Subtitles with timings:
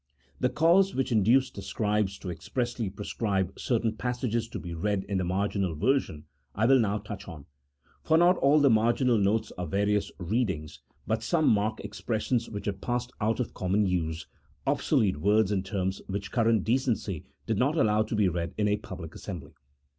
[0.39, 5.19] The •cause which induced the scribes to expressly prescribe certain passages to be read in
[5.19, 7.45] the marginal version, I will now touch on,
[8.01, 12.81] for not all the marginal notes are various readings, but some mark expressions which have
[12.81, 14.25] passed out of common use,
[14.65, 18.77] obsolete words and terms which current decency did not allow to be read in a
[18.77, 19.53] public assembly.